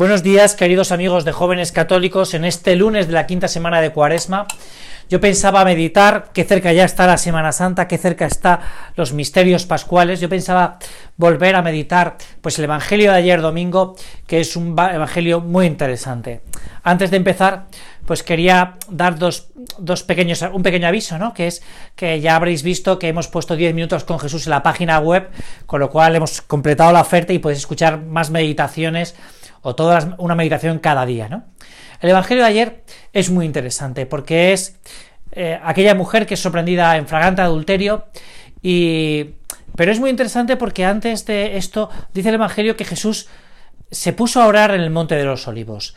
Buenos 0.00 0.22
días, 0.22 0.54
queridos 0.54 0.92
amigos 0.92 1.26
de 1.26 1.32
jóvenes 1.32 1.72
católicos. 1.72 2.32
En 2.32 2.46
este 2.46 2.74
lunes 2.74 3.06
de 3.06 3.12
la 3.12 3.26
quinta 3.26 3.48
semana 3.48 3.82
de 3.82 3.92
Cuaresma, 3.92 4.46
yo 5.10 5.20
pensaba 5.20 5.62
meditar 5.62 6.30
qué 6.32 6.44
cerca 6.44 6.72
ya 6.72 6.86
está 6.86 7.06
la 7.06 7.18
Semana 7.18 7.52
Santa, 7.52 7.86
qué 7.86 7.98
cerca 7.98 8.24
está 8.24 8.60
los 8.96 9.12
misterios 9.12 9.66
pascuales. 9.66 10.18
Yo 10.18 10.30
pensaba 10.30 10.78
volver 11.18 11.54
a 11.54 11.60
meditar, 11.60 12.16
pues 12.40 12.58
el 12.58 12.64
Evangelio 12.64 13.12
de 13.12 13.18
ayer 13.18 13.42
domingo, 13.42 13.94
que 14.26 14.40
es 14.40 14.56
un 14.56 14.70
evangelio 14.70 15.42
muy 15.42 15.66
interesante. 15.66 16.40
Antes 16.82 17.10
de 17.10 17.18
empezar, 17.18 17.66
pues 18.06 18.22
quería 18.22 18.76
dar 18.88 19.18
dos, 19.18 19.48
dos, 19.78 20.02
pequeños, 20.02 20.40
un 20.50 20.62
pequeño 20.62 20.88
aviso, 20.88 21.18
¿no? 21.18 21.34
Que 21.34 21.46
es 21.46 21.62
que 21.94 22.22
ya 22.22 22.36
habréis 22.36 22.62
visto 22.62 22.98
que 22.98 23.08
hemos 23.08 23.28
puesto 23.28 23.54
10 23.54 23.74
minutos 23.74 24.04
con 24.04 24.18
Jesús 24.18 24.46
en 24.46 24.50
la 24.52 24.62
página 24.62 24.98
web, 24.98 25.28
con 25.66 25.78
lo 25.78 25.90
cual 25.90 26.16
hemos 26.16 26.40
completado 26.40 26.90
la 26.90 27.02
oferta 27.02 27.34
y 27.34 27.38
podéis 27.38 27.58
escuchar 27.58 28.00
más 28.00 28.30
meditaciones 28.30 29.14
o 29.62 29.74
toda 29.74 30.16
una 30.18 30.34
meditación 30.34 30.78
cada 30.78 31.06
día, 31.06 31.28
¿no? 31.28 31.44
El 32.00 32.10
Evangelio 32.10 32.44
de 32.44 32.50
ayer 32.50 32.84
es 33.12 33.30
muy 33.30 33.44
interesante 33.44 34.06
porque 34.06 34.52
es 34.52 34.76
eh, 35.32 35.58
aquella 35.62 35.94
mujer 35.94 36.26
que 36.26 36.34
es 36.34 36.40
sorprendida 36.40 36.96
en 36.96 37.06
fragante 37.06 37.42
adulterio 37.42 38.06
y... 38.62 39.34
Pero 39.76 39.92
es 39.92 40.00
muy 40.00 40.10
interesante 40.10 40.56
porque 40.56 40.84
antes 40.84 41.24
de 41.26 41.56
esto 41.56 41.90
dice 42.12 42.30
el 42.30 42.34
Evangelio 42.34 42.76
que 42.76 42.84
Jesús 42.84 43.28
se 43.90 44.12
puso 44.12 44.42
a 44.42 44.46
orar 44.46 44.72
en 44.72 44.80
el 44.80 44.90
Monte 44.90 45.14
de 45.14 45.24
los 45.24 45.46
Olivos, 45.46 45.94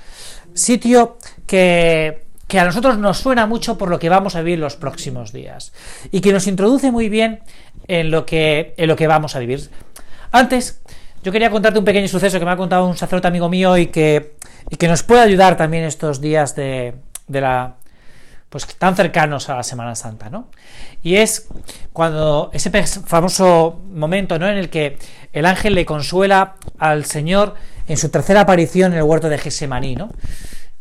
sitio 0.54 1.18
que, 1.48 2.24
que 2.48 2.60
a 2.60 2.66
nosotros 2.66 2.98
nos 3.00 3.18
suena 3.18 3.48
mucho 3.48 3.78
por 3.78 3.90
lo 3.90 4.00
que 4.00 4.10
vamos 4.10 4.36
a 4.36 4.42
vivir 4.42 4.60
los 4.60 4.76
próximos 4.76 5.34
días 5.34 5.74
y 6.12 6.22
que 6.22 6.32
nos 6.32 6.48
introduce 6.48 6.92
muy 6.92 7.10
bien 7.10 7.42
en 7.88 8.12
lo 8.12 8.26
que, 8.26 8.74
en 8.78 8.88
lo 8.88 8.96
que 8.96 9.08
vamos 9.08 9.36
a 9.36 9.40
vivir. 9.40 9.70
Antes, 10.32 10.82
yo 11.24 11.32
quería 11.32 11.50
contarte 11.50 11.80
un 11.80 11.86
pequeño 11.86 12.08
suceso 12.08 12.38
que 12.38 12.46
me 12.46 12.52
ha 12.52 12.58
contado 12.58 12.86
un 12.86 12.98
sacerdote 12.98 13.28
amigo 13.28 13.50
mío 13.50 13.78
y 13.78 13.88
que, 13.88 14.36
y 14.70 14.76
que 14.76 14.88
nos 14.88 15.04
puede 15.04 15.22
ayudar 15.22 15.58
también 15.58 15.86
estos 15.86 16.22
días 16.22 16.56
de, 16.56 16.96
de 17.28 17.42
la 17.42 17.76
pues 18.50 18.68
tan 18.78 18.96
cercanos 18.96 19.50
a 19.50 19.56
la 19.56 19.64
Semana 19.64 19.96
Santa, 19.96 20.30
¿no? 20.30 20.50
Y 21.02 21.16
es 21.16 21.48
cuando 21.92 22.52
ese 22.54 22.70
famoso 22.86 23.82
momento, 23.92 24.38
¿no? 24.38 24.48
En 24.48 24.58
el 24.58 24.70
que 24.70 25.00
el 25.32 25.48
ángel 25.48 25.74
le 25.74 25.88
consuela 25.88 26.54
al 26.78 27.06
Señor 27.06 27.56
en 27.88 27.98
su 27.98 28.10
tercera 28.10 28.42
aparición 28.42 28.92
en 28.92 29.00
el 29.00 29.06
huerto 29.06 29.28
de 29.28 29.40
Gesemaní, 29.40 29.96
¿no? 29.96 30.12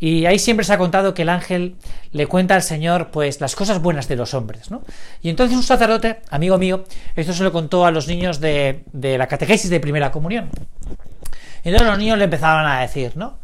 Y 0.02 0.26
ahí 0.26 0.40
siempre 0.40 0.64
se 0.64 0.72
ha 0.72 0.78
contado 0.78 1.14
que 1.14 1.22
el 1.22 1.28
ángel 1.28 1.76
le 2.10 2.26
cuenta 2.26 2.56
al 2.56 2.62
Señor, 2.62 3.12
pues, 3.12 3.40
las 3.40 3.54
cosas 3.54 3.80
buenas 3.80 4.08
de 4.08 4.16
los 4.16 4.34
hombres, 4.34 4.68
¿no? 4.68 4.82
Y 5.22 5.28
entonces 5.28 5.56
un 5.56 5.62
sacerdote, 5.62 6.18
amigo 6.28 6.58
mío, 6.58 6.82
esto 7.14 7.32
se 7.32 7.44
lo 7.44 7.52
contó 7.52 7.86
a 7.86 7.92
los 7.92 8.08
niños 8.08 8.40
de, 8.40 8.82
la 8.92 9.28
catequesis 9.28 9.70
de 9.70 9.78
primera 9.78 10.10
comunión. 10.10 10.50
Y 11.62 11.68
entonces 11.68 11.86
los 11.86 11.98
niños 11.98 12.18
le 12.18 12.24
empezaban 12.24 12.66
a 12.66 12.80
decir, 12.80 13.12
¿no? 13.16 13.38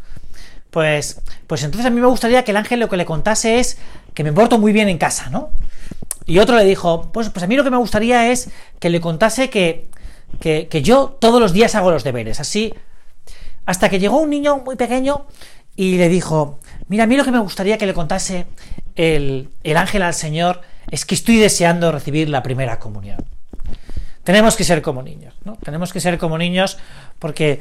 Pues, 0.71 1.21
pues 1.47 1.63
entonces 1.63 1.87
a 1.87 1.91
mí 1.91 2.01
me 2.01 2.09
gustaría 2.09 2.43
que 2.43 2.51
el 2.51 2.57
ángel 2.57 2.81
lo 2.81 2.89
que 2.89 2.97
le 2.97 3.05
contase 3.05 3.61
es 3.61 3.79
que 4.13 4.25
me 4.25 4.33
porto 4.33 4.59
muy 4.59 4.73
bien 4.73 4.89
en 4.89 4.99
casa, 4.99 5.31
¿no? 5.31 5.51
Y 6.27 6.41
otro 6.41 6.57
le 6.57 6.65
dijo, 6.65 7.13
pues, 7.13 7.31
pues 7.31 7.45
a 7.45 7.47
mí 7.47 7.55
lo 7.55 7.63
que 7.63 7.71
me 7.71 7.77
gustaría 7.77 8.33
es 8.33 8.51
que 8.81 8.91
le 8.91 9.01
contase 9.01 9.49
que, 9.49 9.87
que, 10.41 10.67
que 10.67 10.83
yo 10.83 11.17
todos 11.21 11.41
los 11.41 11.53
días 11.53 11.77
hago 11.77 11.93
los 11.93 12.03
deberes, 12.03 12.41
así, 12.41 12.75
hasta 13.65 13.89
que 13.91 14.01
llegó 14.01 14.19
un 14.19 14.31
niño 14.31 14.57
muy 14.65 14.75
pequeño 14.77 15.27
y 15.79 15.97
le 15.97 16.09
dijo, 16.09 16.59
mira, 16.89 17.05
a 17.05 17.07
mí 17.07 17.17
lo 17.17 17.25
que 17.25 17.31
me 17.31 17.39
gustaría 17.39 17.79
que 17.79 17.87
le 17.87 17.95
contase 17.95 18.47
el, 18.97 19.49
ángel 19.77 20.03
al 20.03 20.13
Señor 20.13 20.61
es 20.91 21.07
que 21.07 21.15
estoy 21.15 21.37
deseando 21.37 21.93
recibir 21.93 22.29
la 22.29 22.43
primera 22.43 22.81
comunión. 22.81 23.25
Tenemos 24.25 24.57
que 24.57 24.65
ser 24.65 24.83
como 24.83 25.05
niños, 25.05 25.35
¿no? 25.45 25.57
Tenemos 25.63 25.93
que 25.93 26.01
ser 26.01 26.19
como 26.19 26.37
niños 26.37 26.79
porque 27.21 27.61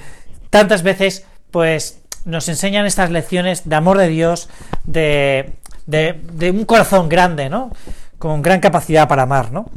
tantas 0.49 0.81
veces, 0.81 1.27
pues, 1.51 1.99
nos 2.25 2.49
enseñan 2.49 2.87
estas 2.87 3.11
lecciones 3.11 3.69
de 3.69 3.75
amor 3.75 3.99
de 3.99 4.07
Dios, 4.07 4.49
de, 4.83 5.53
de, 5.85 6.49
un 6.49 6.65
corazón 6.65 7.09
grande, 7.09 7.51
¿no? 7.51 7.71
Con 8.17 8.41
gran 8.41 8.61
capacidad 8.61 9.07
para 9.07 9.23
amar, 9.23 9.51
¿no? 9.51 9.69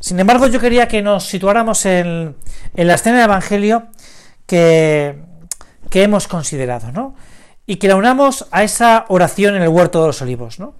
Sin 0.00 0.20
embargo, 0.20 0.48
yo 0.48 0.60
quería 0.60 0.86
que 0.86 1.00
nos 1.00 1.24
situáramos 1.24 1.86
en, 1.86 2.36
en 2.76 2.86
la 2.86 2.96
escena 2.96 3.16
del 3.16 3.24
Evangelio 3.24 3.86
que, 4.46 5.16
que 5.88 6.02
hemos 6.02 6.28
considerado, 6.28 6.92
¿no? 6.92 7.14
Y 7.66 7.76
que 7.76 7.88
la 7.88 7.96
unamos 7.96 8.46
a 8.50 8.62
esa 8.62 9.06
oración 9.08 9.54
en 9.54 9.62
el 9.62 9.68
huerto 9.68 10.00
de 10.00 10.08
los 10.08 10.22
olivos. 10.22 10.58
¿no? 10.58 10.74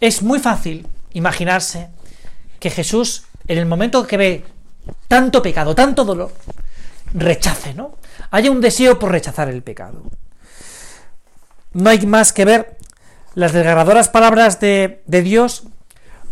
Es 0.00 0.22
muy 0.22 0.38
fácil 0.38 0.86
imaginarse 1.12 1.90
que 2.58 2.70
Jesús, 2.70 3.24
en 3.46 3.58
el 3.58 3.66
momento 3.66 4.06
que 4.06 4.16
ve 4.16 4.44
tanto 5.08 5.42
pecado, 5.42 5.74
tanto 5.74 6.04
dolor, 6.04 6.32
rechace, 7.12 7.74
¿no? 7.74 7.96
Haya 8.30 8.50
un 8.50 8.60
deseo 8.60 8.98
por 8.98 9.12
rechazar 9.12 9.48
el 9.48 9.62
pecado. 9.62 10.02
No 11.72 11.90
hay 11.90 12.04
más 12.06 12.32
que 12.32 12.44
ver 12.44 12.76
las 13.34 13.52
desgarradoras 13.52 14.08
palabras 14.08 14.60
de, 14.60 15.02
de 15.06 15.22
Dios 15.22 15.64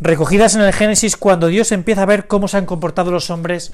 recogidas 0.00 0.54
en 0.54 0.62
el 0.62 0.72
Génesis 0.72 1.16
cuando 1.16 1.46
Dios 1.46 1.70
empieza 1.70 2.02
a 2.02 2.06
ver 2.06 2.26
cómo 2.26 2.48
se 2.48 2.56
han 2.56 2.66
comportado 2.66 3.10
los 3.10 3.30
hombres 3.30 3.72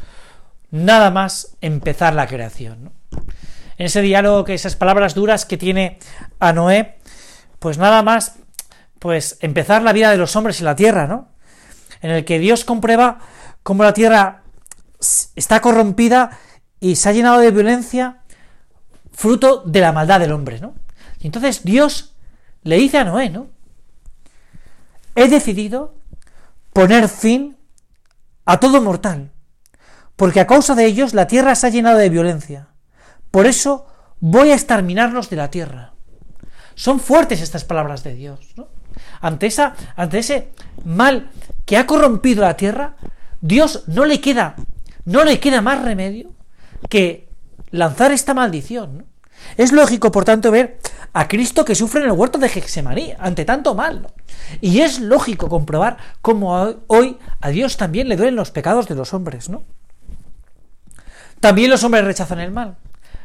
nada 0.71 1.11
más 1.11 1.57
empezar 1.61 2.15
la 2.15 2.27
creación. 2.27 2.85
¿no? 2.85 2.93
En 3.79 3.87
ese 3.87 4.03
diálogo, 4.03 4.45
que 4.45 4.55
esas 4.55 4.77
palabras 4.77 5.15
duras 5.15 5.47
que 5.47 5.57
tiene 5.57 5.99
a 6.41 6.53
Noé, 6.53 6.99
pues 7.61 7.79
nada 7.79 8.03
más, 8.03 8.35
pues 8.99 9.39
empezar 9.41 9.83
la 9.83 9.93
vida 9.93 10.11
de 10.11 10.17
los 10.17 10.35
hombres 10.37 10.59
en 10.59 10.67
la 10.67 10.77
tierra, 10.77 11.07
¿no? 11.07 11.29
En 12.03 12.11
el 12.11 12.25
que 12.25 12.39
Dios 12.41 12.65
comprueba 12.65 13.21
cómo 13.63 13.85
la 13.85 13.95
tierra 13.95 14.43
está 15.37 15.61
corrompida 15.61 16.39
y 16.81 16.97
se 16.97 17.09
ha 17.09 17.13
llenado 17.13 17.39
de 17.39 17.53
violencia 17.53 18.23
fruto 19.13 19.63
de 19.65 19.81
la 19.81 19.93
maldad 19.93 20.21
del 20.21 20.33
hombre, 20.33 20.61
¿no? 20.61 20.75
Y 21.21 21.27
entonces 21.27 21.63
Dios 21.63 22.15
le 22.63 22.77
dice 22.77 22.99
a 22.99 23.05
Noé, 23.05 23.31
¿no? 23.31 23.47
He 25.15 25.29
decidido 25.29 25.95
poner 26.73 27.09
fin 27.09 27.57
a 28.45 28.59
todo 28.59 28.81
mortal, 28.81 29.31
porque 30.17 30.41
a 30.41 30.47
causa 30.47 30.75
de 30.75 30.87
ellos 30.87 31.15
la 31.15 31.29
tierra 31.29 31.55
se 31.55 31.69
ha 31.69 31.71
llenado 31.71 31.99
de 31.99 32.09
violencia. 32.09 32.69
Por 33.31 33.47
eso 33.47 33.87
voy 34.21 34.51
a 34.51 34.55
exterminarlos 34.55 35.31
de 35.31 35.37
la 35.37 35.51
tierra. 35.51 35.93
Son 36.75 37.01
fuertes 37.01 37.41
estas 37.41 37.65
palabras 37.65 38.05
de 38.05 38.15
Dios. 38.15 38.55
Ante, 39.21 39.47
esa, 39.47 39.75
ante 39.97 40.19
ese 40.19 40.53
mal 40.85 41.31
que 41.65 41.77
ha 41.77 41.87
corrompido 41.87 42.43
la 42.43 42.57
tierra, 42.57 42.97
Dios 43.41 43.85
no 43.87 44.05
le 44.05 44.21
queda, 44.21 44.57
no 45.05 45.25
le 45.25 45.41
queda 45.41 45.61
más 45.61 45.83
remedio 45.83 46.33
que 46.89 47.29
lanzar 47.71 48.13
esta 48.13 48.35
maldición. 48.35 49.07
Es 49.57 49.73
lógico, 49.73 50.11
por 50.11 50.25
tanto, 50.25 50.51
ver 50.51 50.79
a 51.13 51.29
Cristo 51.29 51.65
que 51.65 51.75
sufre 51.75 52.01
en 52.01 52.07
el 52.07 52.13
huerto 52.13 52.39
de 52.39 52.49
Gexemaní 52.49 53.15
ante 53.19 53.45
tanto 53.45 53.75
mal. 53.75 54.13
Y 54.61 54.81
es 54.81 55.01
lógico 55.01 55.49
comprobar 55.49 55.97
cómo 56.23 56.77
hoy 56.87 57.19
a 57.41 57.51
Dios 57.51 57.77
también 57.77 58.09
le 58.09 58.17
duelen 58.17 58.37
los 58.37 58.51
pecados 58.51 58.89
de 58.89 58.95
los 58.95 59.15
hombres, 59.15 59.49
¿no? 59.49 59.63
También 61.41 61.71
los 61.71 61.85
hombres 61.85 62.05
rechazan 62.05 62.41
el 62.41 62.51
mal 62.51 62.77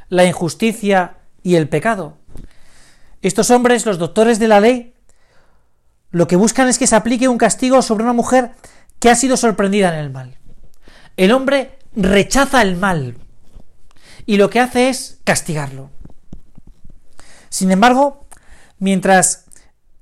la 0.09 0.25
injusticia 0.25 1.17
y 1.41 1.55
el 1.55 1.69
pecado. 1.69 2.17
Estos 3.21 3.51
hombres, 3.51 3.85
los 3.85 3.97
doctores 3.97 4.39
de 4.39 4.47
la 4.47 4.59
ley, 4.59 4.93
lo 6.11 6.27
que 6.27 6.35
buscan 6.35 6.67
es 6.67 6.77
que 6.77 6.87
se 6.87 6.95
aplique 6.95 7.27
un 7.27 7.37
castigo 7.37 7.81
sobre 7.81 8.03
una 8.03 8.13
mujer 8.13 8.51
que 8.99 9.09
ha 9.09 9.15
sido 9.15 9.35
sorprendida 9.37 9.93
en 9.93 9.99
el 9.99 10.11
mal. 10.11 10.37
El 11.17 11.31
hombre 11.31 11.79
rechaza 11.95 12.61
el 12.61 12.77
mal 12.77 13.17
y 14.25 14.37
lo 14.37 14.49
que 14.49 14.59
hace 14.59 14.89
es 14.89 15.19
castigarlo. 15.23 15.89
Sin 17.49 17.71
embargo, 17.71 18.27
mientras 18.79 19.45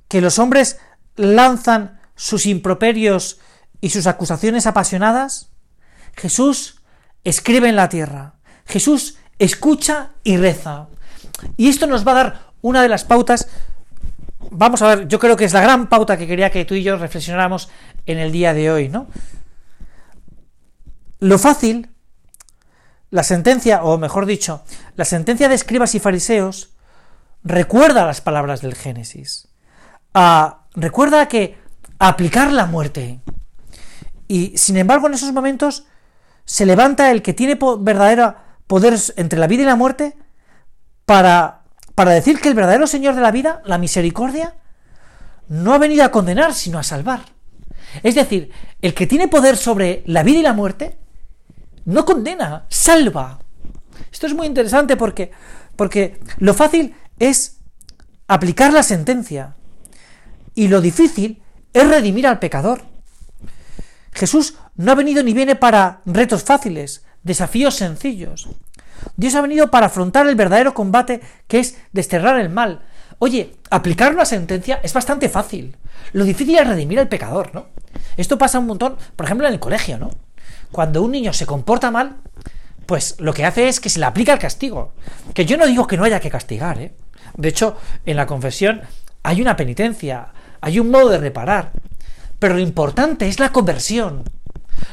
que 0.08 0.22
los 0.22 0.40
hombres 0.40 0.80
lanzan 1.16 2.00
sus 2.16 2.46
improperios 2.46 3.40
y 3.80 3.90
sus 3.90 4.08
acusaciones 4.08 4.68
apasionadas, 4.68 5.50
Jesús 6.16 6.82
escribe 7.24 7.70
en 7.70 7.76
la 7.76 7.90
tierra. 7.90 8.36
Jesús 8.66 9.18
escucha 9.42 10.12
y 10.24 10.38
reza. 10.38 10.88
Y 11.58 11.68
esto 11.68 11.88
nos 11.88 12.08
va 12.08 12.12
a 12.12 12.16
dar 12.16 12.40
una 12.62 12.84
de 12.84 12.90
las 12.90 13.04
pautas, 13.04 13.48
vamos 14.52 14.84
a 14.84 14.96
ver, 14.96 15.08
yo 15.08 15.18
creo 15.20 15.36
que 15.36 15.46
es 15.46 15.54
la 15.54 15.62
gran 15.62 15.90
pauta 15.90 16.16
que 16.16 16.28
quería 16.28 16.52
que 16.52 16.64
tú 16.64 16.76
y 16.76 16.84
yo 16.84 16.96
reflexionáramos 16.96 17.70
en 18.06 18.20
el 18.20 18.32
día 18.32 18.54
de 18.54 18.72
hoy, 18.72 18.88
¿no? 18.88 19.08
Lo 21.20 21.40
fácil, 21.40 21.90
la 23.10 23.24
sentencia, 23.24 23.84
o 23.84 23.98
mejor 23.98 24.28
dicho, 24.28 24.64
la 24.96 25.06
sentencia 25.06 25.50
de 25.50 25.56
escribas 25.56 25.96
y 25.96 26.00
fariseos, 26.00 26.70
recuerda 27.44 28.06
las 28.06 28.22
palabras 28.22 28.62
del 28.62 28.76
Génesis. 28.76 29.48
Ah, 30.14 30.66
recuerda 30.76 31.28
que 31.28 31.58
aplicar 31.98 32.54
la 32.54 32.68
muerte. 32.68 33.22
Y 34.28 34.56
sin 34.56 34.78
embargo, 34.78 35.08
en 35.08 35.16
esos 35.16 35.34
momentos 35.34 35.86
se 36.46 36.68
levanta 36.68 37.10
el 37.10 37.24
que 37.24 37.34
tiene 37.34 37.58
verdadera 37.80 38.51
poder 38.72 38.98
entre 39.18 39.38
la 39.38 39.48
vida 39.48 39.64
y 39.64 39.66
la 39.66 39.76
muerte 39.76 40.16
para, 41.04 41.64
para 41.94 42.12
decir 42.12 42.40
que 42.40 42.48
el 42.48 42.56
verdadero 42.56 42.88
Señor 42.88 43.16
de 43.16 43.22
la 43.22 43.30
vida, 43.30 43.62
la 43.66 43.78
misericordia, 43.78 44.56
no 45.50 45.74
ha 45.74 45.78
venido 45.78 46.06
a 46.06 46.12
condenar, 46.12 46.54
sino 46.54 46.80
a 46.80 46.84
salvar. 46.84 47.20
Es 48.02 48.16
decir, 48.16 48.50
el 48.82 48.94
que 48.94 49.08
tiene 49.08 49.28
poder 49.28 49.58
sobre 49.58 50.04
la 50.06 50.24
vida 50.24 50.40
y 50.40 50.44
la 50.44 50.54
muerte, 50.54 50.98
no 51.84 52.06
condena, 52.06 52.64
salva. 52.70 53.40
Esto 54.10 54.28
es 54.28 54.34
muy 54.34 54.48
interesante 54.48 54.96
porque, 54.96 55.34
Porque 55.76 56.22
lo 56.38 56.54
fácil 56.54 56.96
es 57.20 57.58
aplicar 58.30 58.72
la 58.72 58.84
sentencia 58.84 59.58
y 60.56 60.70
lo 60.70 60.80
difícil 60.80 61.44
es 61.74 61.90
redimir 61.90 62.26
al 62.26 62.40
pecador. 62.40 62.84
Jesús 64.14 64.56
no 64.76 64.94
ha 64.94 64.96
venido 64.96 65.24
ni 65.24 65.34
viene 65.34 65.58
para 65.58 66.00
retos 66.06 66.44
fáciles, 66.44 67.04
desafíos 67.24 67.76
sencillos. 67.76 68.50
Dios 69.16 69.36
ha 69.36 69.42
venido 69.42 69.72
para 69.72 69.88
afrontar 69.88 70.28
el 70.28 70.36
verdadero 70.36 70.74
combate 70.74 71.22
que 71.48 71.60
es 71.60 71.78
desterrar 71.92 72.40
el 72.40 72.50
mal. 72.50 72.82
Oye, 73.20 73.56
aplicar 73.70 74.14
una 74.14 74.26
sentencia 74.26 74.80
es 74.84 74.94
bastante 74.94 75.30
fácil. 75.30 75.78
Lo 76.14 76.24
difícil 76.24 76.58
es 76.58 76.68
redimir 76.68 77.00
al 77.00 77.08
pecador, 77.08 77.54
¿no? 77.54 77.68
Esto 78.18 78.38
pasa 78.38 78.60
un 78.60 78.68
montón, 78.68 78.98
por 79.16 79.26
ejemplo, 79.26 79.48
en 79.48 79.54
el 79.54 79.60
colegio, 79.60 79.98
¿no? 79.98 80.10
Cuando 80.72 81.02
un 81.02 81.12
niño 81.12 81.34
se 81.34 81.46
comporta 81.46 81.92
mal, 81.92 82.18
pues 82.86 83.16
lo 83.20 83.34
que 83.34 83.46
hace 83.46 83.68
es 83.68 83.80
que 83.80 83.90
se 83.90 84.00
le 84.00 84.06
aplica 84.06 84.34
el 84.34 84.40
castigo. 84.40 84.94
Que 85.34 85.46
yo 85.46 85.58
no 85.58 85.68
digo 85.68 85.88
que 85.88 85.98
no 85.98 86.04
haya 86.04 86.20
que 86.20 86.30
castigar, 86.30 86.80
¿eh? 86.80 86.94
De 87.38 87.50
hecho, 87.50 87.78
en 88.06 88.18
la 88.18 88.26
confesión 88.26 88.82
hay 89.24 89.42
una 89.42 89.56
penitencia, 89.56 90.34
hay 90.60 90.80
un 90.80 90.90
modo 90.90 91.10
de 91.10 91.20
reparar. 91.20 91.72
Pero 92.40 92.56
lo 92.56 92.60
importante 92.60 93.28
es 93.28 93.40
la 93.40 93.52
conversión. 93.52 94.24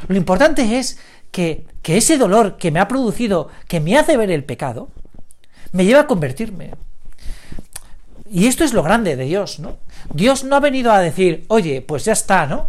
Lo 0.06 0.16
importante 0.16 0.78
es 0.78 0.98
que, 1.30 1.66
ese 1.84 2.18
dolor 2.18 2.56
que 2.56 2.70
me 2.70 2.80
ha 2.80 2.88
producido, 2.88 3.48
que 3.66 3.80
me 3.80 3.96
hace 3.96 4.16
ver 4.16 4.30
el 4.30 4.44
pecado, 4.44 4.90
me 5.72 5.84
lleva 5.84 6.00
a 6.00 6.06
convertirme. 6.06 6.72
Y 8.30 8.46
esto 8.46 8.64
es 8.64 8.74
lo 8.74 8.82
grande 8.82 9.16
de 9.16 9.24
Dios, 9.24 9.58
¿no? 9.58 9.78
Dios 10.12 10.44
no 10.44 10.56
ha 10.56 10.60
venido 10.60 10.92
a 10.92 11.00
decir, 11.00 11.46
oye, 11.48 11.80
pues 11.80 12.04
ya 12.04 12.12
está, 12.12 12.46
¿no? 12.46 12.66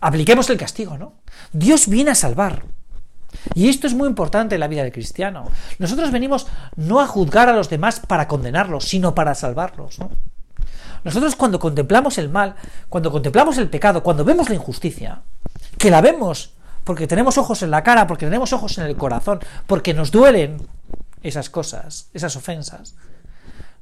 Apliquemos 0.00 0.48
el 0.48 0.56
castigo, 0.56 0.96
¿no? 0.96 1.14
Dios 1.52 1.88
viene 1.88 2.10
a 2.10 2.14
salvar. 2.14 2.62
Y 3.54 3.68
esto 3.68 3.86
es 3.86 3.94
muy 3.94 4.08
importante 4.08 4.54
en 4.54 4.60
la 4.60 4.68
vida 4.68 4.82
del 4.82 4.92
cristiano. 4.92 5.50
Nosotros 5.78 6.10
venimos 6.10 6.46
no 6.76 7.00
a 7.00 7.06
juzgar 7.06 7.48
a 7.48 7.56
los 7.56 7.68
demás 7.68 8.00
para 8.00 8.28
condenarlos, 8.28 8.84
sino 8.84 9.14
para 9.14 9.34
salvarlos, 9.34 9.98
¿no? 9.98 10.10
Nosotros 11.04 11.36
cuando 11.36 11.58
contemplamos 11.58 12.16
el 12.16 12.30
mal, 12.30 12.54
cuando 12.88 13.12
contemplamos 13.12 13.58
el 13.58 13.68
pecado, 13.68 14.02
cuando 14.02 14.24
vemos 14.24 14.48
la 14.48 14.54
injusticia, 14.54 15.20
que 15.76 15.90
la 15.90 16.00
vemos 16.00 16.53
porque 16.84 17.06
tenemos 17.06 17.38
ojos 17.38 17.62
en 17.62 17.70
la 17.70 17.82
cara, 17.82 18.06
porque 18.06 18.26
tenemos 18.26 18.52
ojos 18.52 18.78
en 18.78 18.84
el 18.84 18.96
corazón, 18.96 19.40
porque 19.66 19.94
nos 19.94 20.10
duelen 20.10 20.58
esas 21.22 21.50
cosas, 21.50 22.10
esas 22.12 22.36
ofensas, 22.36 22.94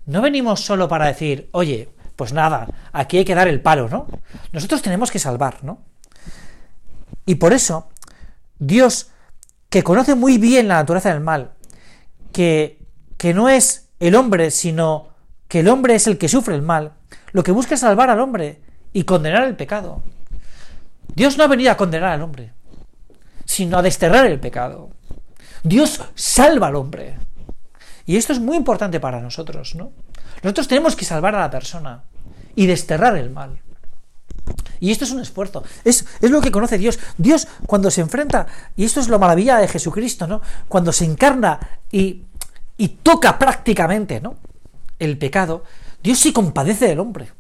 no 0.07 0.23
venimos 0.23 0.65
solo 0.65 0.89
para 0.89 1.07
decir, 1.07 1.49
oye, 1.53 1.89
pues 2.17 2.33
nada, 2.33 2.69
aquí 2.93 3.19
hay 3.19 3.25
que 3.25 3.35
dar 3.35 3.49
el 3.49 3.61
palo, 3.61 3.89
¿no? 3.89 4.07
Nosotros 4.53 4.83
tenemos 4.83 5.11
que 5.11 5.19
salvar, 5.19 5.63
¿no? 5.63 5.81
Y 7.27 7.37
por 7.37 7.53
eso, 7.53 7.89
Dios, 8.59 9.11
que 9.69 9.83
conoce 9.83 10.15
muy 10.15 10.39
bien 10.39 10.69
la 10.69 10.77
naturaleza 10.77 11.13
del 11.13 11.21
mal, 11.21 11.53
que, 12.33 12.85
que 13.17 13.35
no 13.35 13.49
es 13.49 13.89
el 14.01 14.15
hombre, 14.15 14.51
sino 14.51 15.09
que 15.49 15.61
el 15.61 15.69
hombre 15.69 15.95
es 15.95 16.07
el 16.07 16.19
que 16.19 16.29
sufre 16.29 16.55
el 16.55 16.63
mal, 16.63 16.93
lo 17.33 17.43
que 17.43 17.53
busca 17.53 17.75
es 17.75 17.81
salvar 17.81 18.11
al 18.11 18.21
hombre 18.21 18.61
y 18.93 19.05
condenar 19.05 19.45
el 19.45 19.57
pecado. 19.57 20.03
Dios 21.15 21.39
no 21.39 21.45
ha 21.45 21.49
venido 21.49 21.71
a 21.71 21.77
condenar 21.77 22.11
al 22.11 22.23
hombre, 22.23 22.53
sino 23.45 23.79
a 23.79 23.83
desterrar 23.83 24.27
el 24.27 24.41
pecado. 24.41 24.91
Dios 25.63 26.01
salva 26.15 26.69
al 26.69 26.77
hombre. 26.77 27.17
Y 28.07 28.17
esto 28.17 28.33
es 28.33 28.41
muy 28.41 28.57
importante 28.57 29.01
para 29.01 29.21
nosotros, 29.21 29.75
¿no? 29.75 29.93
Nosotros 30.43 30.69
tenemos 30.69 30.97
que 30.97 31.05
salvar 31.05 31.35
a 31.35 31.41
la 31.41 31.51
persona 31.51 32.03
y 32.57 32.67
desterrar 32.67 33.17
el 33.17 33.31
mal. 33.31 33.61
Y 34.81 34.91
esto 34.91 35.05
es 35.05 35.13
un 35.13 35.21
esfuerzo. 35.21 35.63
Es, 35.85 36.05
es, 36.21 36.31
lo 36.31 36.41
que 36.41 36.51
conoce 36.51 36.79
Dios. 36.79 36.99
Dios, 37.17 37.47
cuando 37.67 37.91
se 37.91 38.01
enfrenta, 38.01 38.47
y 38.77 38.85
esto 38.85 38.99
es 38.99 39.09
lo 39.09 39.21
maravilla 39.21 39.59
de 39.59 39.69
Jesucristo, 39.69 40.27
¿no? 40.27 40.41
Cuando 40.67 40.93
se 40.93 41.05
encarna 41.05 41.61
y, 41.93 42.25
y 42.77 42.89
toca 42.89 43.39
prácticamente, 43.39 44.21
¿no? 44.21 44.37
El 44.99 45.17
pecado, 45.19 45.63
Dios 46.03 46.19
se 46.19 46.33
compadece 46.33 46.89
del 46.89 46.99
hombre. 46.99 47.33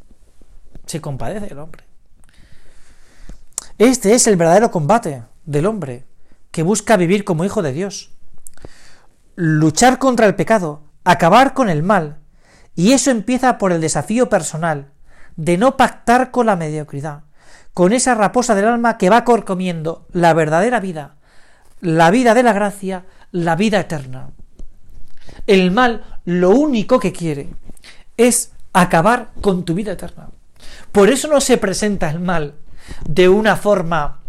Se 0.86 1.00
compadece 1.00 1.46
del 1.46 1.58
hombre. 1.58 1.84
Este 3.78 4.14
es 4.14 4.28
el 4.28 4.36
verdadero 4.36 4.70
combate 4.70 5.24
del 5.44 5.66
hombre, 5.66 6.06
que 6.50 6.62
busca 6.62 6.96
vivir 6.96 7.24
como 7.24 7.44
hijo 7.44 7.62
de 7.62 7.72
Dios 7.72 8.10
luchar 9.34 9.98
contra 9.98 10.26
el 10.26 10.34
pecado, 10.34 10.82
acabar 11.04 11.54
con 11.54 11.68
el 11.68 11.82
mal, 11.82 12.18
y 12.74 12.92
eso 12.92 13.10
empieza 13.10 13.58
por 13.58 13.72
el 13.72 13.80
desafío 13.80 14.28
personal 14.28 14.92
de 15.36 15.58
no 15.58 15.76
pactar 15.76 16.30
con 16.30 16.46
la 16.46 16.56
mediocridad, 16.56 17.24
con 17.74 17.92
esa 17.92 18.14
raposa 18.14 18.54
del 18.54 18.66
alma 18.66 18.98
que 18.98 19.10
va 19.10 19.24
corcomiendo 19.24 20.06
la 20.12 20.34
verdadera 20.34 20.80
vida, 20.80 21.16
la 21.80 22.10
vida 22.10 22.34
de 22.34 22.42
la 22.42 22.52
gracia, 22.52 23.06
la 23.30 23.56
vida 23.56 23.80
eterna. 23.80 24.30
El 25.46 25.70
mal 25.70 26.04
lo 26.24 26.50
único 26.50 27.00
que 27.00 27.12
quiere 27.12 27.48
es 28.16 28.52
acabar 28.72 29.30
con 29.40 29.64
tu 29.64 29.74
vida 29.74 29.92
eterna. 29.92 30.28
Por 30.92 31.10
eso 31.10 31.28
no 31.28 31.40
se 31.40 31.56
presenta 31.56 32.10
el 32.10 32.20
mal 32.20 32.54
de 33.06 33.28
una 33.28 33.56
forma, 33.56 34.20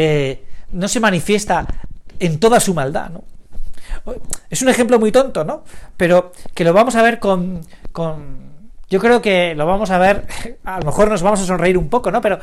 eh, 0.00 0.44
no 0.70 0.86
se 0.86 1.00
manifiesta 1.00 1.66
en 2.20 2.38
toda 2.38 2.60
su 2.60 2.72
maldad, 2.72 3.10
¿no? 3.10 3.24
Es 4.48 4.62
un 4.62 4.68
ejemplo 4.68 5.00
muy 5.00 5.10
tonto, 5.10 5.42
¿no? 5.42 5.64
Pero 5.96 6.30
que 6.54 6.62
lo 6.62 6.72
vamos 6.72 6.94
a 6.94 7.02
ver 7.02 7.18
con, 7.18 7.62
con 7.90 8.52
yo 8.88 9.00
creo 9.00 9.20
que 9.20 9.56
lo 9.56 9.66
vamos 9.66 9.90
a 9.90 9.98
ver, 9.98 10.24
a 10.64 10.78
lo 10.78 10.86
mejor 10.86 11.10
nos 11.10 11.22
vamos 11.22 11.40
a 11.40 11.46
sonreír 11.46 11.76
un 11.76 11.88
poco, 11.88 12.12
¿no? 12.12 12.20
Pero 12.20 12.38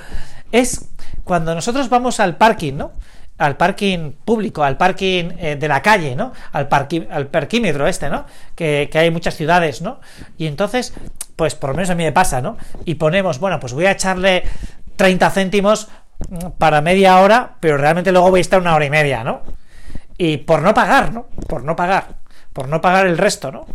es 0.52 0.90
cuando 1.24 1.56
nosotros 1.56 1.88
vamos 1.88 2.20
al 2.20 2.36
parking, 2.36 2.74
¿no? 2.74 2.92
Al 3.38 3.56
parking 3.56 4.12
público, 4.12 4.62
al 4.62 4.76
parking 4.76 5.32
eh, 5.38 5.56
de 5.56 5.68
la 5.70 5.82
calle, 5.82 6.14
¿no? 6.14 6.34
Al, 6.52 6.68
al 7.10 7.28
parquímetro 7.28 7.88
este, 7.88 8.10
¿no? 8.10 8.26
Que, 8.54 8.90
que, 8.92 9.00
hay 9.00 9.12
muchas 9.12 9.36
ciudades, 9.36 9.82
¿no? 9.82 10.02
Y 10.38 10.48
entonces, 10.48 10.94
pues 11.38 11.56
por 11.56 11.70
lo 11.70 11.78
menos 11.78 11.90
a 11.90 11.96
mí 11.96 12.04
me 12.04 12.12
pasa, 12.12 12.42
¿no? 12.42 12.58
Y 12.84 12.96
ponemos, 12.96 13.40
bueno, 13.40 13.62
pues 13.62 13.72
voy 13.72 13.86
a 13.86 13.92
echarle 13.92 14.44
30 14.98 15.30
céntimos 15.30 15.88
para 16.58 16.82
media 16.82 17.20
hora, 17.20 17.56
pero 17.60 17.78
realmente 17.78 18.12
luego 18.12 18.32
voy 18.32 18.40
a 18.40 18.42
estar 18.42 18.60
una 18.60 18.76
hora 18.76 18.86
y 18.86 18.90
media, 18.90 19.24
¿no? 19.24 19.42
y 20.18 20.38
por 20.38 20.62
no 20.62 20.74
pagar, 20.74 21.14
¿no? 21.14 21.28
Por 21.48 21.64
no 21.64 21.76
pagar, 21.76 22.16
por 22.54 22.68
no 22.68 22.82
pagar 22.82 23.08
el 23.08 23.18
resto, 23.18 23.52
¿no? 23.52 23.66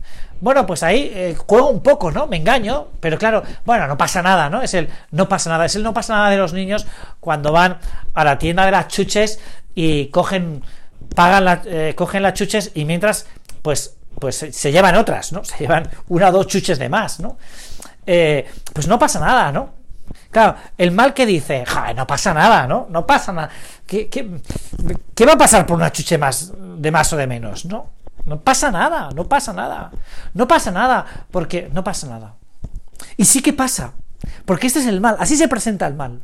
Bueno, 0.40 0.64
pues 0.64 0.82
ahí 0.82 1.12
eh, 1.14 1.36
juego 1.36 1.68
un 1.68 1.82
poco, 1.82 2.10
¿no? 2.10 2.26
Me 2.26 2.38
engaño, 2.38 2.88
pero 3.00 3.18
claro, 3.18 3.42
bueno, 3.66 3.86
no 3.86 3.98
pasa 3.98 4.22
nada, 4.22 4.48
¿no? 4.48 4.62
Es 4.62 4.72
el 4.72 4.88
no 5.10 5.28
pasa 5.28 5.50
nada, 5.50 5.66
es 5.66 5.76
el 5.76 5.82
no 5.82 5.92
pasa 5.92 6.14
nada 6.14 6.30
de 6.30 6.38
los 6.38 6.54
niños 6.54 6.86
cuando 7.20 7.52
van 7.52 7.78
a 8.14 8.24
la 8.24 8.38
tienda 8.38 8.64
de 8.64 8.70
las 8.70 8.88
chuches 8.88 9.38
y 9.74 10.06
cogen, 10.06 10.62
pagan 11.14 11.44
la, 11.44 11.62
eh, 11.66 11.94
cogen 11.94 12.22
las 12.22 12.34
chuches 12.34 12.72
y 12.74 12.86
mientras, 12.86 13.26
pues, 13.60 13.96
pues 14.18 14.36
se 14.36 14.72
llevan 14.72 14.96
otras, 14.96 15.32
¿no? 15.32 15.44
Se 15.50 15.58
llevan 15.58 15.88
una 16.08 16.28
o 16.30 16.32
dos 16.32 16.46
chuches 16.46 16.78
de 16.78 16.88
más, 16.88 17.20
¿no? 17.20 17.36
Eh, 18.06 18.48
pues 18.72 18.88
no 18.88 18.98
pasa 18.98 19.20
nada, 19.20 19.52
¿no? 19.52 19.79
Claro, 20.30 20.56
el 20.78 20.92
mal 20.92 21.12
que 21.14 21.26
dice, 21.26 21.64
ja, 21.66 21.92
no 21.94 22.06
pasa 22.06 22.32
nada, 22.32 22.66
¿no? 22.66 22.86
No 22.90 23.06
pasa 23.06 23.32
nada. 23.32 23.50
¿Qué, 23.86 24.08
qué, 24.08 25.26
va 25.26 25.32
a 25.32 25.38
pasar 25.38 25.66
por 25.66 25.76
una 25.76 25.90
chuche 25.90 26.18
más 26.18 26.52
de 26.56 26.90
más 26.90 27.12
o 27.12 27.16
de 27.16 27.26
menos? 27.26 27.64
No, 27.64 27.88
no 28.24 28.40
pasa 28.40 28.70
nada, 28.70 29.10
no 29.14 29.28
pasa 29.28 29.52
nada. 29.52 29.90
No 30.34 30.46
pasa 30.46 30.70
nada, 30.70 31.04
porque 31.30 31.68
no 31.72 31.82
pasa 31.82 32.06
nada. 32.06 32.34
Y 33.16 33.24
sí 33.24 33.42
que 33.42 33.52
pasa, 33.52 33.92
porque 34.44 34.66
este 34.66 34.80
es 34.80 34.86
el 34.86 35.00
mal, 35.00 35.16
así 35.18 35.36
se 35.36 35.48
presenta 35.48 35.86
el 35.86 35.94
mal. 35.94 36.20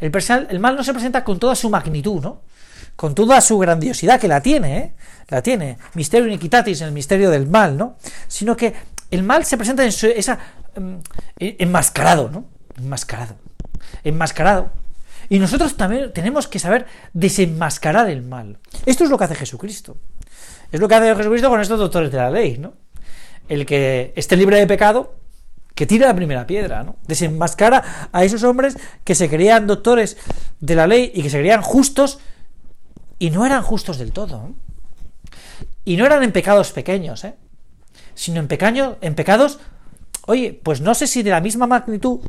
El, 0.00 0.12
el 0.48 0.58
mal 0.58 0.76
no 0.76 0.82
se 0.82 0.92
presenta 0.92 1.22
con 1.22 1.38
toda 1.38 1.54
su 1.54 1.68
magnitud, 1.68 2.22
¿no? 2.22 2.40
Con 2.96 3.14
toda 3.14 3.40
su 3.40 3.58
grandiosidad, 3.58 4.20
que 4.20 4.28
la 4.28 4.40
tiene, 4.40 4.78
¿eh? 4.78 4.94
La 5.28 5.42
tiene. 5.42 5.78
Misterio 5.94 6.28
iniquitatis, 6.28 6.80
el 6.80 6.92
misterio 6.92 7.30
del 7.30 7.46
mal, 7.46 7.76
¿no? 7.76 7.96
Sino 8.28 8.56
que 8.56 8.74
el 9.10 9.22
mal 9.22 9.44
se 9.44 9.56
presenta 9.56 9.84
en 9.84 9.92
su, 9.92 10.06
esa 10.06 10.38
mm, 10.76 10.96
enmascarado, 11.38 12.30
¿no? 12.30 12.51
Enmascarado. 12.76 13.36
Enmascarado. 14.04 14.70
Y 15.28 15.38
nosotros 15.38 15.76
también 15.76 16.12
tenemos 16.12 16.48
que 16.48 16.58
saber 16.58 16.86
desenmascarar 17.12 18.10
el 18.10 18.22
mal. 18.22 18.58
Esto 18.86 19.04
es 19.04 19.10
lo 19.10 19.18
que 19.18 19.24
hace 19.24 19.34
Jesucristo. 19.34 19.96
Es 20.70 20.80
lo 20.80 20.88
que 20.88 20.94
hace 20.94 21.14
Jesucristo 21.14 21.48
con 21.48 21.60
estos 21.60 21.78
doctores 21.78 22.10
de 22.10 22.18
la 22.18 22.30
ley, 22.30 22.58
¿no? 22.58 22.74
El 23.48 23.66
que 23.66 24.12
esté 24.16 24.36
libre 24.36 24.58
de 24.58 24.66
pecado, 24.66 25.14
que 25.74 25.86
tire 25.86 26.06
la 26.06 26.14
primera 26.14 26.46
piedra, 26.46 26.82
¿no? 26.82 26.96
Desenmascara 27.06 28.08
a 28.12 28.24
esos 28.24 28.42
hombres 28.42 28.76
que 29.04 29.14
se 29.14 29.28
creían 29.28 29.66
doctores 29.66 30.16
de 30.60 30.74
la 30.74 30.86
ley 30.86 31.12
y 31.14 31.22
que 31.22 31.30
se 31.30 31.38
creían 31.38 31.62
justos 31.62 32.18
y 33.18 33.30
no 33.30 33.46
eran 33.46 33.62
justos 33.62 33.98
del 33.98 34.12
todo. 34.12 34.50
Y 35.84 35.96
no 35.96 36.06
eran 36.06 36.22
en 36.22 36.32
pecados 36.32 36.72
pequeños, 36.72 37.24
¿eh? 37.24 37.36
Sino 38.14 38.40
en, 38.40 38.48
en 39.00 39.14
pecados, 39.14 39.60
oye, 40.26 40.58
pues 40.62 40.80
no 40.80 40.94
sé 40.94 41.06
si 41.06 41.22
de 41.22 41.30
la 41.30 41.40
misma 41.40 41.66
magnitud 41.66 42.20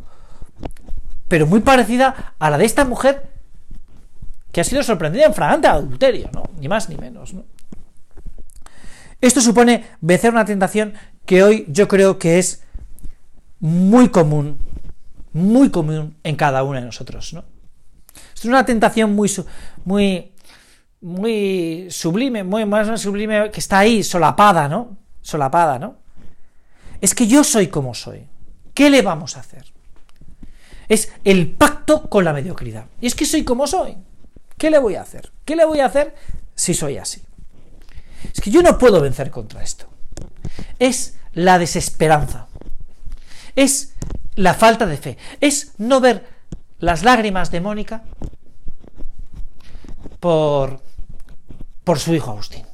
pero 1.33 1.47
muy 1.47 1.61
parecida 1.61 2.35
a 2.37 2.49
la 2.51 2.59
de 2.59 2.65
esta 2.65 2.85
mujer 2.85 3.31
que 4.51 4.61
ha 4.61 4.63
sido 4.63 4.83
sorprendida 4.83 5.25
en 5.25 5.33
fragante 5.33 5.67
adulterio, 5.67 6.29
¿no? 6.31 6.43
Ni 6.59 6.67
más 6.67 6.89
ni 6.89 6.95
menos, 6.95 7.33
¿no? 7.33 7.43
Esto 9.19 9.41
supone 9.41 9.83
vencer 9.99 10.31
una 10.31 10.45
tentación 10.45 10.93
que 11.25 11.41
hoy 11.41 11.65
yo 11.69 11.87
creo 11.87 12.19
que 12.19 12.37
es 12.37 12.61
muy 13.59 14.09
común, 14.09 14.59
muy 15.31 15.71
común 15.71 16.17
en 16.23 16.35
cada 16.35 16.61
uno 16.61 16.79
de 16.79 16.85
nosotros, 16.85 17.33
¿no? 17.33 17.43
Es 18.35 18.45
una 18.45 18.63
tentación 18.63 19.15
muy, 19.15 19.27
muy, 19.85 20.33
muy 21.01 21.87
sublime, 21.89 22.43
muy 22.43 22.63
más 22.67 23.01
sublime, 23.01 23.49
que 23.49 23.59
está 23.59 23.79
ahí, 23.79 24.03
solapada, 24.03 24.69
¿no? 24.69 24.97
solapada, 25.23 25.79
¿no? 25.79 25.95
Es 27.01 27.15
que 27.15 27.25
yo 27.25 27.43
soy 27.43 27.69
como 27.69 27.95
soy. 27.95 28.27
¿Qué 28.75 28.91
le 28.91 29.01
vamos 29.01 29.35
a 29.35 29.39
hacer? 29.39 29.72
Es 30.89 31.11
el 31.23 31.51
pacto 31.51 32.09
con 32.09 32.25
la 32.25 32.33
mediocridad. 32.33 32.85
Y 33.01 33.07
es 33.07 33.15
que 33.15 33.25
soy 33.25 33.43
como 33.43 33.67
soy. 33.67 33.97
¿Qué 34.57 34.69
le 34.69 34.79
voy 34.79 34.95
a 34.95 35.01
hacer? 35.01 35.31
¿Qué 35.45 35.55
le 35.55 35.65
voy 35.65 35.79
a 35.79 35.85
hacer 35.85 36.15
si 36.55 36.73
soy 36.73 36.97
así? 36.97 37.21
Es 38.33 38.39
que 38.41 38.51
yo 38.51 38.61
no 38.61 38.77
puedo 38.77 39.01
vencer 39.01 39.29
contra 39.29 39.63
esto. 39.63 39.87
Es 40.79 41.17
la 41.33 41.59
desesperanza. 41.59 42.47
Es 43.55 43.93
la 44.35 44.53
falta 44.53 44.85
de 44.85 44.97
fe. 44.97 45.17
Es 45.41 45.73
no 45.77 45.99
ver 45.99 46.27
las 46.79 47.03
lágrimas 47.03 47.51
de 47.51 47.61
Mónica 47.61 48.03
por, 50.19 50.81
por 51.83 51.99
su 51.99 52.13
hijo 52.13 52.31
Agustín. 52.31 52.65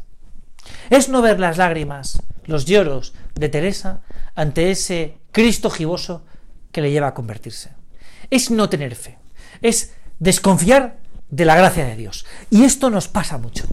Es 0.89 1.09
no 1.09 1.21
ver 1.21 1.39
las 1.39 1.57
lágrimas, 1.57 2.21
los 2.45 2.65
lloros 2.65 3.13
de 3.35 3.49
Teresa 3.49 4.01
ante 4.35 4.71
ese 4.71 5.17
Cristo 5.31 5.69
giboso 5.69 6.23
que 6.71 6.81
le 6.81 6.91
lleva 6.91 7.07
a 7.07 7.13
convertirse. 7.13 7.71
Es 8.29 8.51
no 8.51 8.69
tener 8.69 8.95
fe. 8.95 9.17
Es 9.61 9.93
desconfiar 10.19 10.97
de 11.29 11.45
la 11.45 11.55
gracia 11.55 11.85
de 11.85 11.95
Dios. 11.95 12.25
Y 12.49 12.63
esto 12.63 12.89
nos 12.89 13.07
pasa 13.07 13.37
mucho. 13.37 13.65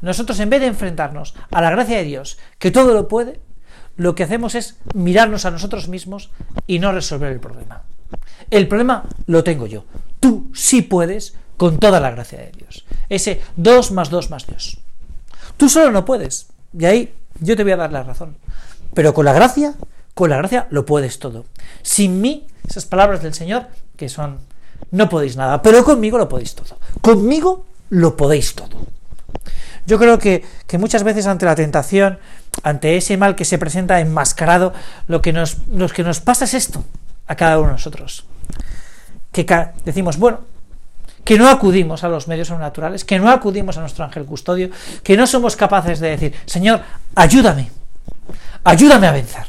Nosotros 0.00 0.38
en 0.40 0.50
vez 0.50 0.60
de 0.60 0.66
enfrentarnos 0.66 1.34
a 1.50 1.60
la 1.60 1.70
gracia 1.70 1.98
de 1.98 2.04
Dios, 2.04 2.38
que 2.58 2.70
todo 2.70 2.94
lo 2.94 3.08
puede, 3.08 3.40
lo 3.96 4.14
que 4.14 4.22
hacemos 4.22 4.54
es 4.54 4.76
mirarnos 4.94 5.44
a 5.44 5.50
nosotros 5.50 5.88
mismos 5.88 6.30
y 6.66 6.78
no 6.78 6.92
resolver 6.92 7.32
el 7.32 7.40
problema. 7.40 7.82
El 8.50 8.68
problema 8.68 9.04
lo 9.26 9.44
tengo 9.44 9.66
yo. 9.66 9.84
Tú 10.20 10.50
sí 10.54 10.82
puedes 10.82 11.36
con 11.56 11.78
toda 11.78 12.00
la 12.00 12.10
gracia 12.10 12.38
de 12.38 12.52
Dios. 12.52 12.86
Ese 13.08 13.42
2 13.56 13.90
más 13.92 14.10
2 14.10 14.30
más 14.30 14.46
Dios. 14.46 14.78
Tú 15.56 15.68
solo 15.68 15.90
no 15.90 16.04
puedes. 16.04 16.46
Y 16.78 16.84
ahí 16.84 17.14
yo 17.40 17.56
te 17.56 17.64
voy 17.64 17.72
a 17.72 17.76
dar 17.76 17.92
la 17.92 18.04
razón. 18.04 18.36
Pero 18.94 19.12
con 19.12 19.24
la 19.24 19.32
gracia, 19.32 19.74
con 20.18 20.30
la 20.30 20.36
gracia 20.38 20.66
lo 20.70 20.84
puedes 20.84 21.20
todo. 21.20 21.44
Sin 21.82 22.20
mí, 22.20 22.44
esas 22.68 22.86
palabras 22.86 23.22
del 23.22 23.34
Señor, 23.34 23.68
que 23.96 24.08
son, 24.08 24.40
no 24.90 25.08
podéis 25.08 25.36
nada, 25.36 25.62
pero 25.62 25.84
conmigo 25.84 26.18
lo 26.18 26.28
podéis 26.28 26.56
todo. 26.56 26.76
Conmigo 27.00 27.66
lo 27.90 28.16
podéis 28.16 28.56
todo. 28.56 28.84
Yo 29.86 29.96
creo 29.96 30.18
que, 30.18 30.44
muchas 30.76 31.04
veces 31.04 31.28
ante 31.28 31.46
la 31.46 31.54
tentación, 31.54 32.18
ante 32.64 32.96
ese 32.96 33.16
mal 33.16 33.36
que 33.36 33.44
se 33.44 33.58
presenta 33.58 34.00
enmascarado, 34.00 34.72
lo 35.06 35.22
que 35.22 35.32
nos, 35.32 35.58
lo 35.68 35.88
que 35.88 36.02
nos 36.02 36.18
pasa 36.18 36.46
es 36.46 36.54
esto 36.54 36.82
a 37.28 37.36
cada 37.36 37.60
uno 37.60 37.68
de 37.68 37.74
nosotros. 37.74 38.26
Que 39.30 39.46
decimos, 39.84 40.18
bueno, 40.18 40.40
que 41.22 41.38
no 41.38 41.48
acudimos 41.48 42.02
a 42.02 42.08
los 42.08 42.26
medios 42.26 42.48
sobrenaturales, 42.48 43.04
que 43.04 43.20
no 43.20 43.30
acudimos 43.30 43.78
a 43.78 43.82
nuestro 43.82 44.04
ángel 44.04 44.24
custodio, 44.24 44.68
que 45.04 45.16
no 45.16 45.28
somos 45.28 45.54
capaces 45.54 46.00
de 46.00 46.08
decir, 46.08 46.34
Señor, 46.44 46.80
ayúdame, 47.14 47.70
ayúdame 48.64 49.06
a 49.06 49.12
vencer. 49.12 49.46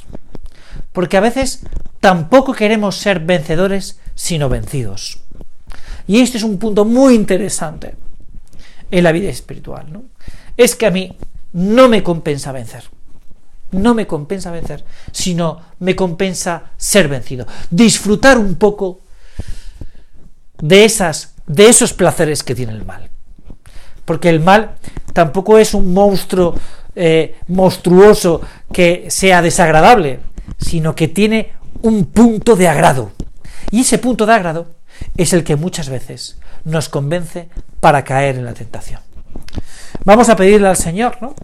Porque 1.00 1.15
a 1.15 1.22
veces 1.22 1.62
tampoco 2.01 2.51
queremos 2.51 2.98
ser 2.98 3.22
vencedores, 3.22 4.01
sino 4.15 4.50
vencidos. 4.50 5.22
Y 6.08 6.20
este 6.20 6.38
es 6.38 6.44
un 6.44 6.60
punto 6.60 6.84
muy 6.84 7.15
interesante 7.15 7.96
en 8.91 9.06
la 9.06 9.13
vida 9.13 9.29
espiritual. 9.29 9.94
¿no? 9.94 10.03
Es 10.58 10.75
que 10.75 10.88
a 10.88 10.91
mí 10.91 11.18
no 11.53 11.88
me 11.88 12.03
compensa 12.03 12.51
vencer. 12.51 12.84
No 13.72 13.96
me 13.96 14.08
compensa 14.08 14.51
vencer, 14.51 14.84
sino 15.13 15.62
me 15.79 15.96
compensa 15.96 16.72
ser 16.75 17.08
vencido. 17.08 17.48
Disfrutar 17.72 18.38
un 18.38 18.56
poco 18.56 19.00
de, 20.58 20.84
esas, 20.84 21.34
de 21.48 21.70
esos 21.70 21.94
placeres 21.94 22.44
que 22.44 22.56
tiene 22.56 22.74
el 22.74 22.84
mal. 22.84 23.10
Porque 24.03 24.27
el 24.27 24.41
mal 24.41 24.75
tampoco 25.13 25.60
es 25.60 25.74
un 25.74 25.94
monstruo 25.94 26.56
eh, 26.94 27.38
monstruoso 27.48 28.41
que 28.74 29.06
sea 29.10 29.41
desagradable, 29.41 30.20
sino 30.58 30.96
que 30.96 31.08
tiene 31.08 31.51
un 31.82 32.06
punto 32.06 32.56
de 32.56 32.68
agrado. 32.68 33.12
Y 33.72 33.82
ese 33.82 33.98
punto 33.98 34.25
de 34.25 34.34
agrado 34.34 34.68
es 35.18 35.34
el 35.34 35.44
que 35.44 35.56
muchas 35.56 35.89
veces 35.89 36.38
nos 36.63 36.89
convence 36.89 37.50
para 37.79 38.03
caer 38.03 38.38
en 38.38 38.46
la 38.46 38.53
tentación. 38.53 39.01
Vamos 40.06 40.29
a 40.29 40.36
pedirle 40.36 40.68
al 40.68 40.77
Señor, 40.77 41.18
¿no? 41.22 41.36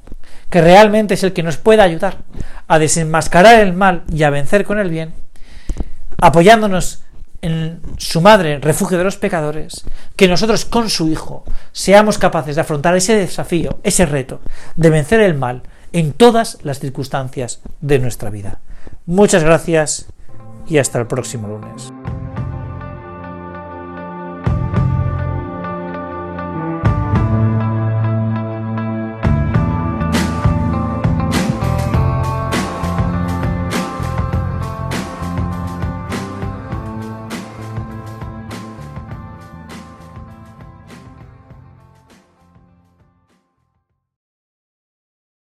que 0.50 0.62
realmente 0.62 1.16
es 1.16 1.24
el 1.24 1.34
que 1.34 1.44
nos 1.44 1.58
pueda 1.58 1.84
ayudar 1.84 2.20
a 2.68 2.80
desenmascarar 2.80 3.60
el 3.60 3.74
mal 3.74 4.04
y 4.12 4.24
a 4.24 4.30
vencer 4.30 4.66
con 4.66 4.80
el 4.80 4.90
bien, 4.90 5.14
apoyándonos 6.18 7.04
en 7.42 7.80
su 7.98 8.22
madre, 8.22 8.60
refugio 8.60 8.98
de 8.98 9.04
los 9.04 9.18
pecadores, 9.18 9.86
que 10.16 10.28
nosotros 10.28 10.66
con 10.66 10.90
su 10.90 11.10
Hijo 11.10 11.44
seamos 11.72 12.18
capaces 12.18 12.56
de 12.56 12.62
afrontar 12.62 12.96
ese 12.96 13.16
desafío, 13.16 13.80
ese 13.84 14.06
reto, 14.06 14.42
de 14.76 14.90
vencer 14.90 15.20
el 15.20 15.36
mal 15.36 15.64
en 15.92 16.14
todas 16.14 16.58
las 16.64 16.80
circunstancias 16.80 17.62
de 17.82 18.00
nuestra 18.00 18.30
vida. 18.30 18.60
Muchas 19.08 19.44
gracias 19.44 20.08
y 20.68 20.80
hasta 20.80 21.00
el 21.00 21.06
próximo 21.06 21.48
lunes. 21.48 21.94